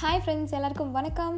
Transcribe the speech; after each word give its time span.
Hi 0.00 0.18
friends 0.22 0.54
எல்லாருக்கும் 0.56 0.90
வணக்கம். 0.96 1.36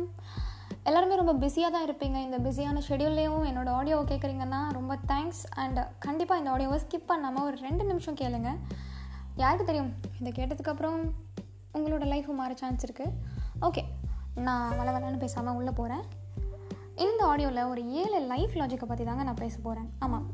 எல்லாருமே 0.88 1.16
ரொம்ப 1.20 1.32
பிஸியாக 1.42 1.70
தான் 1.74 1.84
இருப்பீங்க. 1.86 2.16
இந்த 2.26 2.38
பிஸியான 2.46 2.80
ஷெடியூல்லையும் 2.86 3.44
என்னோடய 3.48 3.76
ஆடியோவை 3.78 4.04
கேட்குறீங்கன்னா 4.10 4.60
ரொம்ப 4.76 4.92
தேங்க்ஸ் 5.10 5.42
அண்ட் 5.62 5.78
கண்டிப்பாக 5.98 6.40
இந்த 6.40 6.50
ஆடியோவை 6.54 6.78
ஸ்கிப் 6.84 7.06
பண்ணாமல் 7.10 7.44
ஒரு 7.48 7.56
ரெண்டு 7.66 7.84
நிமிஷம் 7.84 8.16
கேளுங்க. 8.20 8.52
யாருக்கு 9.42 9.68
தெரியும்? 9.68 9.92
இதை 10.20 10.32
கேட்டதுக்கப்புறம் 10.38 10.98
உங்களோட 11.78 12.06
லைஃப் 12.12 12.30
மாற 12.40 12.54
சான்ஸ் 12.62 12.86
இருக்குது 12.86 13.12
ஓகே 13.68 13.84
நான் 14.46 14.76
வள 14.78 14.88
வளன்னு 14.96 15.22
பேசாமல் 15.24 15.58
உள்ளே 15.60 15.74
போகிறேன் 15.80 16.04
இந்த 17.06 17.20
ஆடியோவில் 17.32 17.62
ஒரு 17.72 17.84
ஏழு 18.02 18.20
லைஃப் 18.32 18.56
லாஜிக்கை 18.62 18.88
பற்றி 18.92 19.06
தாங்க 19.10 19.26
நான் 19.28 19.42
பேச 19.44 19.56
போகிறேன் 19.66 19.90
ஆமாம் 19.98 20.26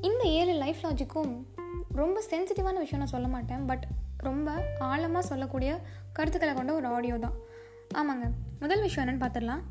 இந்த 0.00 0.24
ஏழு 0.40 0.54
லைஃப் 0.64 0.82
லாஜிக்கும் 0.86 1.34
ரொம்ப 2.02 2.22
சென்சிட்டிவான 2.30 2.78
விஷயம் 2.84 3.04
நான் 3.04 3.14
சொல்ல 3.16 3.28
மாட்டேன். 3.36 3.66
பட் 3.66 3.86
ரொம்ப 4.28 4.50
ஆழமாக 4.78 5.26
சொல்லக்கூடிய 5.32 5.70
கருத்துக்களை 6.12 6.54
கொண்ட 6.54 6.72
ஒரு 6.80 6.88
ஆடியோ 6.96 7.18
தான். 7.26 7.36
ஆமாங்க. 7.94 8.30
முதல் 8.60 8.80
விஷயம் 8.80 9.08
என்னென்னு 9.08 9.24
பார்த்துடலாம் 9.24 9.62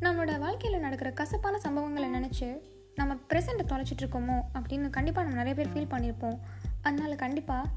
நம்மளோட 0.00 0.38
வாழ்க்கையில் 0.38 0.80
நடக்கிற 0.80 1.10
கசப்பான 1.10 1.58
சம்பவங்களை 1.64 2.08
நினச்சி 2.08 2.60
நம்ம 2.94 3.14
ப்ரெசண்ட்டை 3.14 3.64
தொலைச்சிட்டு 3.66 4.02
இருக்கோமோ 4.02 4.40
அப்படின்னு 4.54 4.90
கண்டிப்பாக 4.90 5.28
நம்ம 5.28 5.42
நிறைய 5.42 5.54
பேர் 5.54 5.72
ஃபீல் 5.72 5.92
பண்ணியிருப்போம் 5.94 6.38
அதனால் 6.82 7.16
கண்டிப்பாக 7.16 7.68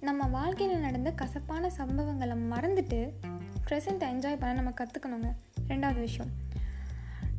நம்ம 0.00 0.26
வாழ்க்கையில் 0.26 0.78
நடந்த 0.78 1.12
கசப்பான 1.12 1.70
சம்பவங்களை 1.78 2.36
மறந்துட்டு 2.50 3.12
ப்ரெசண்ட்டை 3.68 4.08
என்ஜாய் 4.14 4.38
பண்ண 4.38 4.52
நம்ம 4.52 4.70
கற்றுக்கணுங்க 4.70 5.30
ரெண்டாவது 5.68 6.00
விஷயம். 6.00 6.30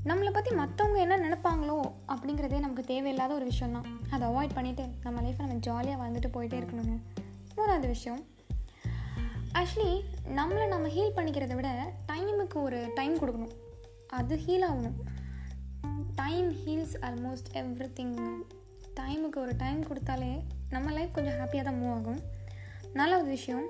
நம்மளை 0.06 0.32
பற்றி 0.32 0.56
மற்றவங்க 0.56 0.98
என்ன 0.98 1.18
நினைப்பாங்களோ 1.18 1.92
அப்படிங்கிறதே 2.08 2.60
நமக்கு 2.60 2.84
தேவையில்லாத 2.84 3.34
ஒரு 3.34 3.46
விஷயம் 3.46 3.72
தான் 3.72 4.00
அதை 4.10 4.28
அவாய்ட் 4.28 4.58
பண்ணிவிட்டு 4.58 4.90
நம்ம 5.04 5.22
லைஃப்பை 5.22 5.38
நம்ம 5.38 5.54
ஜாலியாக 5.54 6.04
வாழ்ந்துட்டு 6.04 6.30
போயிட்டே 6.34 6.60
இருக்கணுங்க. 6.62 7.00
மூணாவது 7.58 7.88
விஷயம். 7.88 8.26
ஆக்சுவலி 9.60 10.02
நம்மளை 10.36 10.68
நம்ம 10.68 10.88
ஹீல் 10.88 11.16
பண்ணிக்கிறத 11.16 11.56
விட 11.56 11.94
டைமுக்கு 12.12 12.54
ஒரு 12.54 12.92
டைம் 12.96 13.16
கொடுக்கணும். 13.22 13.52
அது 14.08 14.36
ஹீல் 14.36 14.66
ஆகணும். 14.68 14.98
Time 16.16 16.52
heals 16.52 16.96
almost 17.02 17.50
every 17.54 17.88
thing 18.00 18.16
டைமுக்கு 19.00 19.36
ஒரு 19.36 19.54
டைம் 19.58 19.82
கொடுத்தாலே 19.86 20.42
நம்ம 20.70 20.92
லைஃப் 20.92 21.14
கொஞ்சம் 21.14 21.34
ஹாப்பியாக 21.34 21.64
தான் 21.64 21.80
மூவ் 21.82 21.94
ஆகும். 21.94 22.20
நாலாவது 22.94 23.30
விஷயம் 23.30 23.66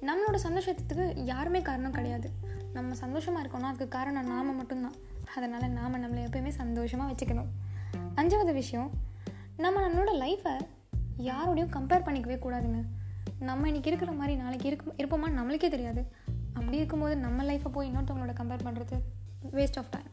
நம்மளோட 0.00 0.34
சந்தோஷத்துக்கு 0.34 1.24
யாருமே 1.24 1.62
காரணம் 1.62 1.92
கிடையாது. 1.92 2.30
நம்ம 2.72 2.94
சந்தோஷமாக 2.94 3.42
இருக்கோம்னா 3.44 3.70
அதுக்கு 3.72 3.88
காரணம் 3.88 4.26
நாம் 4.26 4.56
மட்டும்தான். 4.56 4.98
அதனால் 5.36 5.70
நாம் 5.70 6.02
நம்மளை 6.04 6.20
எப்போயுமே 6.20 6.48
சந்தோஷமாக 6.48 7.12
வச்சுக்கணும். 7.12 7.50
அஞ்சாவது 8.14 8.52
விஷயம் 8.52 8.90
நம்ம 9.56 9.88
நம்மளோட 9.88 10.12
லைஃப்பை 10.24 10.56
யாரோடையும் 11.18 11.74
கம்பேர் 11.76 12.06
பண்ணிக்கவே 12.06 12.38
கூடாதுங்க. 12.44 12.82
நம்ம 13.44 13.68
இன்றைக்கி 13.68 13.86
இருக்கிற 13.86 14.12
மாதிரி 14.12 14.36
நாளைக்கு 14.36 14.66
இருக்கும் 14.66 14.94
இருப்போமா 14.96 15.28
நம்மளுக்கே 15.28 15.68
தெரியாது. 15.68 16.04
அப்படி 16.52 16.76
இருக்கும்போது 16.76 17.16
நம்ம 17.16 17.42
லைஃப்பை 17.42 17.68
போய் 17.68 17.90
இன்னொருத்தவங்களோட 17.90 18.34
கம்பேர் 18.40 18.60
பண்ணுறது 18.64 19.00
வேஸ்ட் 19.52 19.78
ஆஃப் 19.78 19.90
டைம் 19.90 20.06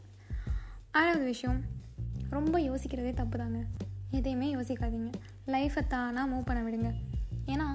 ஆறாவது 0.92 1.24
விஷயம் 1.24 1.62
ரொம்ப 2.30 2.60
யோசிக்கிறதே 2.60 3.14
தப்பு 3.14 3.38
தாங்க 3.38 3.64
எதையுமே 4.12 4.56
யோசிக்காதீங்க. 4.56 5.12
லைஃப்பை 5.48 5.88
தானாக 5.88 6.36
மூவ் 6.36 6.46
பண்ண 6.46 6.70
விடுங்க. 6.70 6.94
ஏன்னா 7.46 7.66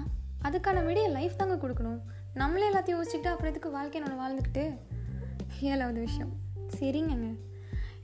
அதுக்கான 0.43 0.85
விடிய 0.85 1.09
லைஃப் 1.09 1.37
தாங்க 1.37 1.67
கொடுக்கணும். 1.67 1.99
நம்மளே 2.33 2.69
எல்லாத்தையும் 2.69 3.01
யோசிச்சுட்டு 3.01 3.27
அப்புறம் 3.27 3.49
இதுக்கு 3.49 3.71
வாழ்க்கையை 3.71 4.09
நம்ம 4.09 4.31
வாழ்ந்துக்கிட்டு? 4.31 4.77
ஏழாவது 5.61 5.99
விஷயம் 5.99 6.31
சரிங்கங்க. 6.79 7.35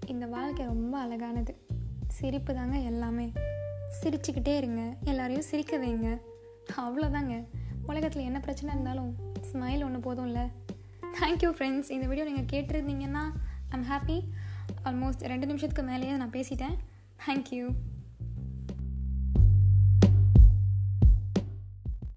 இந்த 0.08 0.26
வாழ்க்கை 0.26 0.66
ரொம்ப 0.66 1.00
அழகானது. 1.00 1.66
சிரிப்பு 2.08 2.54
தாங்க 2.54 2.78
எல்லாமே. 2.78 3.32
சிரிச்சுக்கிட்டே 4.04 4.58
இருங்க. 4.58 4.96
எல்லாரையும் 5.02 5.44
சிரிக்க 5.44 5.78
வைங்க. 5.78 6.18
அவ்வளோதாங்க 6.78 7.36
உலகத்தில் 7.86 8.24
என்ன 8.24 8.40
பிரச்சனை 8.40 8.74
இருந்தாலும் 8.74 9.12
ஸ்மைல் 9.52 9.84
ஒன்று 9.84 10.00
போதும்ல. 10.08 10.42
தேங்க்யூ 11.20 11.50
ஃப்ரெண்ட்ஸ் 11.58 11.92
இந்த 11.92 12.06
வீடியோ 12.08 12.26
நீங்கள் 12.30 12.52
கேட்டிருந்தீங்கன்னா 12.54 13.24
ஐம் 13.70 13.88
ஹாப்பி 13.92 14.18
ஆல்மோஸ்ட் 14.90 15.26
ரெண்டு 15.32 15.46
நிமிஷத்துக்கு 15.46 15.84
மேலேயே 15.92 16.16
நான் 16.16 16.36
பேசிட்டேன். 16.38 16.76
தேங்க்யூ 17.26 17.66